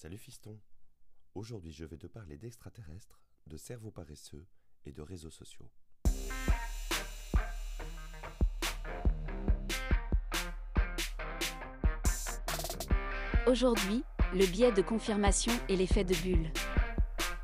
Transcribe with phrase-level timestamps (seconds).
[0.00, 0.56] Salut fiston.
[1.34, 4.46] Aujourd'hui, je vais te parler d'extraterrestres, de cerveaux paresseux
[4.86, 5.68] et de réseaux sociaux.
[13.48, 16.52] Aujourd'hui, le biais de confirmation et l'effet de bulle.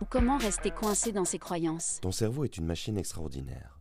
[0.01, 1.99] Ou comment rester coincé dans ses croyances?
[2.03, 3.81] Ton cerveau est une machine extraordinaire.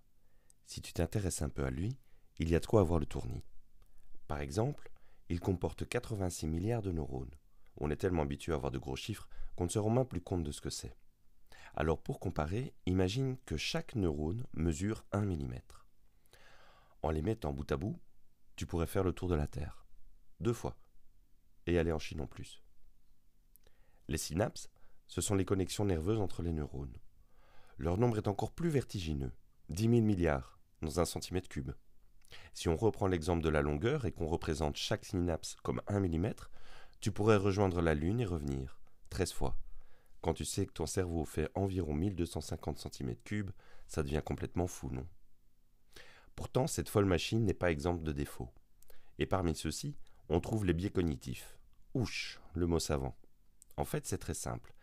[0.66, 1.96] Si tu t'intéresses un peu à lui,
[2.40, 3.46] il y a de quoi avoir le tournis.
[4.26, 4.92] Par exemple,
[5.30, 7.36] il comporte 86 milliards de neurones.
[7.78, 10.22] On est tellement habitué à avoir de gros chiffres qu'on ne se rend même plus
[10.22, 10.96] compte de ce que c'est.
[11.76, 15.56] Alors pour comparer, imagine que chaque neurone mesure 1 mm.
[17.02, 18.00] En les mettant bout à bout,
[18.56, 19.86] tu pourrais faire le tour de la Terre.
[20.40, 20.78] Deux fois.
[21.66, 22.62] Et aller en Chine en plus.
[24.08, 24.70] Les synapses,
[25.08, 26.98] ce sont les connexions nerveuses entre les neurones.
[27.78, 29.32] Leur nombre est encore plus vertigineux.
[29.70, 31.72] 10 000 milliards dans un centimètre cube.
[32.54, 36.34] Si on reprend l'exemple de la longueur et qu'on représente chaque synapse comme 1 mm,
[37.04, 39.58] tu pourrais rejoindre la Lune et revenir, 13 fois.
[40.22, 43.50] Quand tu sais que ton cerveau fait environ 1250 cm3,
[43.88, 45.06] ça devient complètement fou, non?
[46.34, 48.54] Pourtant, cette folle machine n'est pas exempte de défauts.
[49.20, 49.98] Et parmi ceux-ci,
[50.30, 51.58] on trouve les biais cognitifs.
[51.94, 53.18] Ouch, le mot savant.
[53.76, 54.74] En fait, c'est très simple.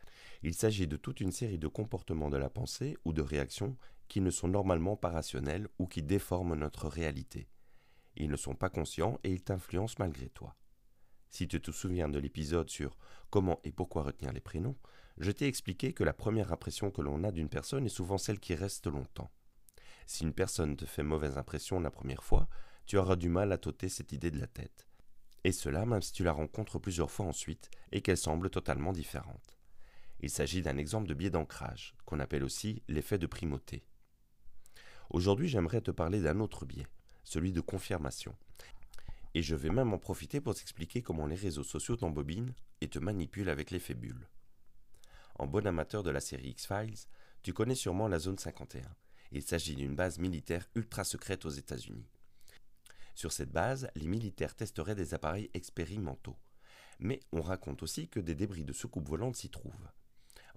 [0.43, 4.21] Il s'agit de toute une série de comportements de la pensée ou de réactions qui
[4.21, 7.49] ne sont normalement pas rationnels ou qui déforment notre réalité.
[8.17, 10.55] Ils ne sont pas conscients et ils t'influencent malgré toi.
[11.31, 12.97] Si tu te souviens de l'épisode sur
[13.31, 14.77] comment et pourquoi retenir les prénoms,
[15.17, 18.41] je t'ai expliqué que la première impression que l'on a d'une personne est souvent celle
[18.41, 19.31] qui reste longtemps.
[20.07, 22.49] Si une personne te fait mauvaise impression la première fois,
[22.85, 24.89] tu auras du mal à t'ôter cette idée de la tête.
[25.45, 29.57] Et cela même si tu la rencontres plusieurs fois ensuite et qu'elle semble totalement différente.
[30.19, 33.85] Il s'agit d'un exemple de biais d'ancrage, qu'on appelle aussi l'effet de primauté.
[35.11, 36.87] Aujourd'hui, j'aimerais te parler d'un autre biais,
[37.25, 38.35] celui de confirmation.
[39.35, 42.99] Et je vais même en profiter pour t'expliquer comment les réseaux sociaux t'embobinent et te
[42.99, 44.29] manipulent avec l'effet bulle.
[45.37, 47.07] En bon amateur de la série X-Files,
[47.43, 48.83] tu connais sûrement la zone 51.
[49.33, 52.09] Il s'agit d'une base militaire ultra secrète aux États-Unis.
[53.15, 56.37] Sur cette base, les militaires testeraient des appareils expérimentaux.
[56.99, 59.89] Mais on raconte aussi que des débris de soucoupes volantes s'y trouvent.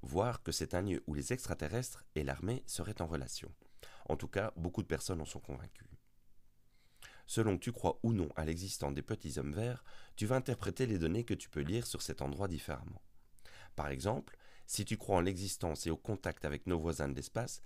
[0.02, 3.52] Voire que c'est un lieu où les extraterrestres et l'armée seraient en relation.
[4.10, 5.93] En tout cas, beaucoup de personnes en sont convaincues.
[7.26, 9.84] Selon que tu crois ou non à l'existence des petits hommes verts,
[10.16, 13.02] tu vas interpréter les données que tu peux lire sur cet endroit différemment.
[13.76, 17.62] Par exemple, si tu crois en l'existence et au contact avec nos voisins de l'espace,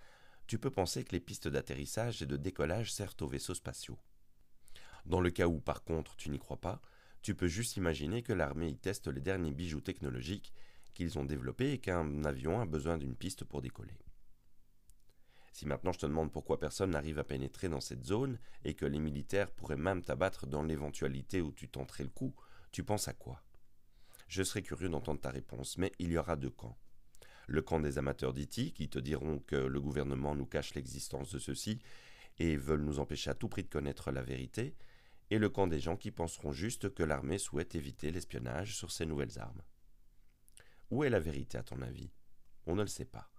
[0.47, 3.99] tu peux penser que les pistes d'atterrissage et de décollage servent aux vaisseaux spatiaux.
[5.05, 6.81] Dans le cas où, par contre, tu n'y crois pas,
[7.21, 10.53] tu peux juste imaginer que l'armée y teste les derniers bijoux technologiques
[10.93, 13.97] qu'ils ont développés et qu'un avion a besoin d'une piste pour décoller.
[15.57, 18.85] Si maintenant je te demande pourquoi personne n'arrive à pénétrer dans cette zone et que
[18.85, 22.35] les militaires pourraient même t'abattre dans l'éventualité où tu tenterais le coup,
[22.71, 23.41] tu penses à quoi?
[24.27, 26.77] Je serais curieux d'entendre ta réponse, mais il y aura deux camps.
[27.47, 31.39] Le camp des amateurs d'IT qui te diront que le gouvernement nous cache l'existence de
[31.39, 31.79] ceux-ci
[32.37, 34.75] et veulent nous empêcher à tout prix de connaître la vérité,
[35.31, 39.07] et le camp des gens qui penseront juste que l'armée souhaite éviter l'espionnage sur ces
[39.07, 39.63] nouvelles armes.
[40.91, 42.11] Où est la vérité à ton avis?
[42.67, 43.31] On ne le sait pas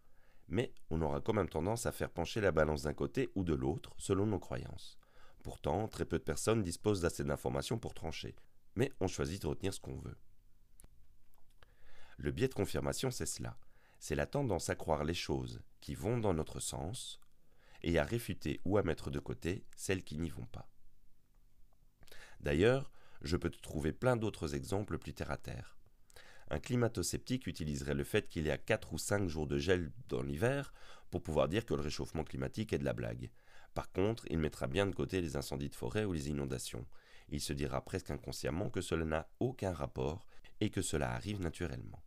[0.48, 3.54] mais on aura quand même tendance à faire pencher la balance d'un côté ou de
[3.54, 4.98] l'autre selon nos croyances.
[5.42, 8.34] Pourtant, très peu de personnes disposent d'assez d'informations pour trancher,
[8.74, 10.16] mais on choisit de retenir ce qu'on veut.
[12.16, 13.56] Le biais de confirmation, c'est cela.
[14.00, 17.20] C'est la tendance à croire les choses qui vont dans notre sens
[17.82, 20.68] et à réfuter ou à mettre de côté celles qui n'y vont pas.
[22.40, 22.90] D'ailleurs,
[23.22, 25.77] je peux te trouver plein d'autres exemples plus terre à terre.
[26.50, 30.22] Un climato-sceptique utiliserait le fait qu'il y a 4 ou 5 jours de gel dans
[30.22, 30.72] l'hiver
[31.10, 33.30] pour pouvoir dire que le réchauffement climatique est de la blague.
[33.74, 36.86] Par contre, il mettra bien de côté les incendies de forêt ou les inondations.
[37.28, 40.26] Il se dira presque inconsciemment que cela n'a aucun rapport
[40.60, 42.02] et que cela arrive naturellement.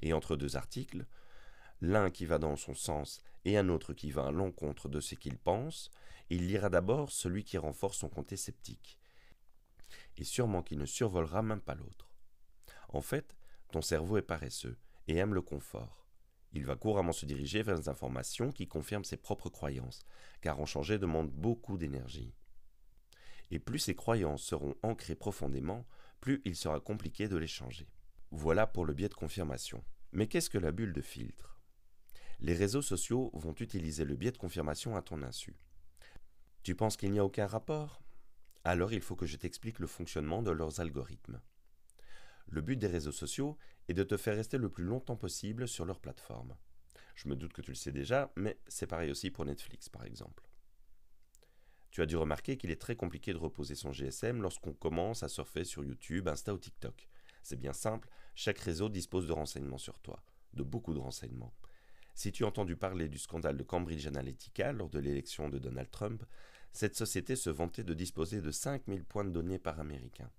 [0.00, 1.06] Et entre deux articles,
[1.80, 5.14] l'un qui va dans son sens et un autre qui va à l'encontre de ce
[5.14, 5.90] qu'il pense,
[6.28, 8.98] il lira d'abord celui qui renforce son comté sceptique.
[10.16, 12.09] Et sûrement qu'il ne survolera même pas l'autre.
[12.92, 13.36] En fait,
[13.70, 14.76] ton cerveau est paresseux
[15.06, 16.06] et aime le confort.
[16.52, 20.02] Il va couramment se diriger vers les informations qui confirment ses propres croyances,
[20.40, 22.34] car en changer demande beaucoup d'énergie.
[23.52, 25.86] Et plus ces croyances seront ancrées profondément,
[26.20, 27.88] plus il sera compliqué de les changer.
[28.32, 29.84] Voilà pour le biais de confirmation.
[30.12, 31.60] Mais qu'est-ce que la bulle de filtre?
[32.40, 35.56] Les réseaux sociaux vont utiliser le biais de confirmation à ton insu.
[36.62, 38.02] Tu penses qu'il n'y a aucun rapport?
[38.64, 41.40] Alors il faut que je t'explique le fonctionnement de leurs algorithmes.
[42.50, 43.56] Le but des réseaux sociaux
[43.88, 46.56] est de te faire rester le plus longtemps possible sur leur plateforme.
[47.14, 50.04] Je me doute que tu le sais déjà, mais c'est pareil aussi pour Netflix par
[50.04, 50.48] exemple.
[51.90, 55.28] Tu as dû remarquer qu'il est très compliqué de reposer son GSM lorsqu'on commence à
[55.28, 57.08] surfer sur YouTube, Insta ou TikTok.
[57.42, 60.22] C'est bien simple, chaque réseau dispose de renseignements sur toi,
[60.54, 61.54] de beaucoup de renseignements.
[62.14, 65.90] Si tu as entendu parler du scandale de Cambridge Analytica lors de l'élection de Donald
[65.90, 66.24] Trump,
[66.72, 70.30] cette société se vantait de disposer de 5000 points de données par américain.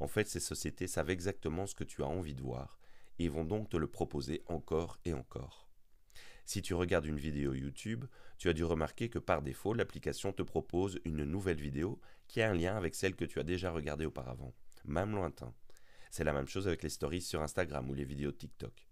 [0.00, 2.78] En fait, ces sociétés savent exactement ce que tu as envie de voir
[3.18, 5.68] et vont donc te le proposer encore et encore.
[6.46, 8.06] Si tu regardes une vidéo YouTube,
[8.38, 12.50] tu as dû remarquer que par défaut, l'application te propose une nouvelle vidéo qui a
[12.50, 14.54] un lien avec celle que tu as déjà regardée auparavant,
[14.84, 15.54] même lointain.
[16.10, 18.88] C'est la même chose avec les stories sur Instagram ou les vidéos TikTok.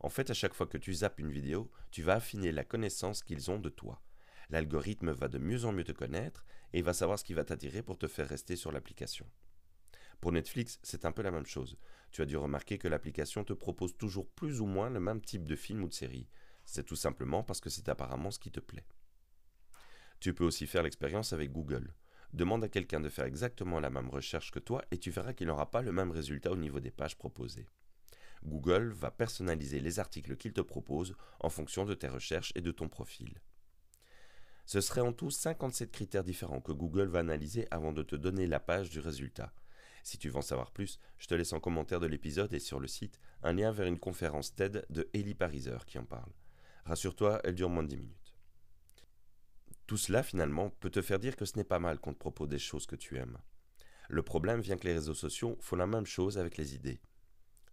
[0.00, 3.22] En fait, à chaque fois que tu zappes une vidéo, tu vas affiner la connaissance
[3.22, 4.02] qu'ils ont de toi.
[4.50, 7.82] L'algorithme va de mieux en mieux te connaître et va savoir ce qui va t'attirer
[7.82, 9.26] pour te faire rester sur l'application.
[10.20, 11.78] Pour Netflix, c'est un peu la même chose.
[12.10, 15.44] Tu as dû remarquer que l'application te propose toujours plus ou moins le même type
[15.44, 16.28] de film ou de série.
[16.64, 18.86] C'est tout simplement parce que c'est apparemment ce qui te plaît.
[20.20, 21.94] Tu peux aussi faire l'expérience avec Google.
[22.34, 25.46] Demande à quelqu'un de faire exactement la même recherche que toi et tu verras qu'il
[25.46, 27.66] n'aura pas le même résultat au niveau des pages proposées.
[28.44, 32.70] Google va personnaliser les articles qu'il te propose en fonction de tes recherches et de
[32.70, 33.40] ton profil.
[34.66, 38.46] Ce serait en tout 57 critères différents que Google va analyser avant de te donner
[38.46, 39.52] la page du résultat.
[40.02, 42.80] Si tu veux en savoir plus, je te laisse en commentaire de l'épisode et sur
[42.80, 46.32] le site un lien vers une conférence TED de Ellie Pariser qui en parle.
[46.84, 48.34] Rassure-toi, elle dure moins de 10 minutes.
[49.86, 52.48] Tout cela, finalement, peut te faire dire que ce n'est pas mal qu'on te propose
[52.48, 53.38] des choses que tu aimes.
[54.08, 57.00] Le problème vient que les réseaux sociaux font la même chose avec les idées.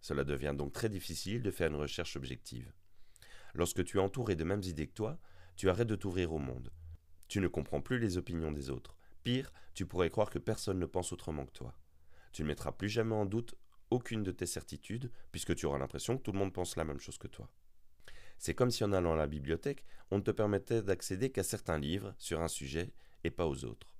[0.00, 2.72] Cela devient donc très difficile de faire une recherche objective.
[3.54, 5.18] Lorsque tu es entouré de mêmes idées que toi,
[5.56, 6.72] tu arrêtes de t'ouvrir au monde.
[7.26, 8.96] Tu ne comprends plus les opinions des autres.
[9.24, 11.74] Pire, tu pourrais croire que personne ne pense autrement que toi.
[12.38, 13.56] Tu ne mettras plus jamais en doute
[13.90, 17.00] aucune de tes certitudes, puisque tu auras l'impression que tout le monde pense la même
[17.00, 17.50] chose que toi.
[18.38, 21.80] C'est comme si en allant à la bibliothèque, on ne te permettait d'accéder qu'à certains
[21.80, 22.92] livres sur un sujet
[23.24, 23.92] et pas aux autres.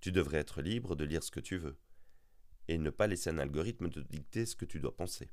[0.00, 1.78] Tu devrais être libre de lire ce que tu veux
[2.66, 5.30] et ne pas laisser un algorithme te dicter ce que tu dois penser.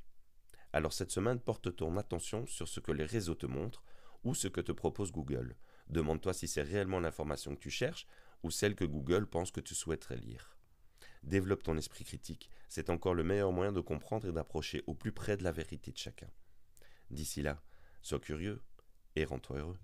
[0.74, 3.84] Alors cette semaine, porte ton attention sur ce que les réseaux te montrent
[4.24, 5.56] ou ce que te propose Google.
[5.90, 8.06] Demande-toi si c'est réellement l'information que tu cherches
[8.44, 10.57] ou celle que Google pense que tu souhaiterais lire.
[11.28, 15.12] Développe ton esprit critique, c'est encore le meilleur moyen de comprendre et d'approcher au plus
[15.12, 16.30] près de la vérité de chacun.
[17.12, 17.62] D'ici là,
[18.02, 18.62] sois curieux
[19.18, 19.78] et rends-toi heureux.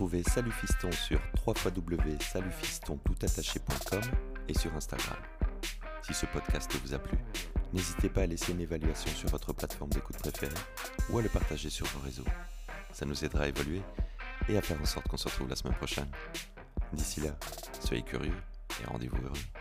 [0.00, 4.00] Retrouvez Salut Fiston sur www.salutfistontoutattaché.com
[4.48, 5.18] et sur Instagram.
[6.00, 7.18] Si ce podcast vous a plu,
[7.74, 10.54] n'hésitez pas à laisser une évaluation sur votre plateforme d'écoute préférée
[11.10, 12.24] ou à le partager sur vos réseaux.
[12.94, 13.82] Ça nous aidera à évoluer
[14.48, 16.08] et à faire en sorte qu'on se retrouve la semaine prochaine.
[16.94, 17.36] D'ici là,
[17.80, 18.32] soyez curieux
[18.82, 19.59] et rendez-vous heureux.